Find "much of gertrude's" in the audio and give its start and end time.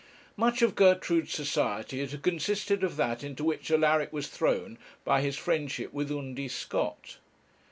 0.35-1.31